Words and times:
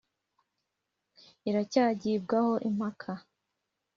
iracyagibwaho 1.49 2.53
impaka 2.69 3.11